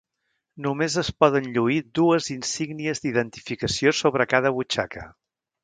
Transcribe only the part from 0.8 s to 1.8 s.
es poden lluir